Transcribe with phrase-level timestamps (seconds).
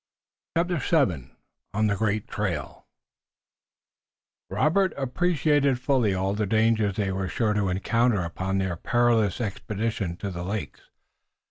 [0.57, 1.31] CHAPTER VII
[1.75, 2.87] ON THE GREAT TRAIL
[4.49, 10.17] Robert appreciated fully all the dangers they were sure to encounter upon their perilous expedition
[10.17, 10.89] to the lakes.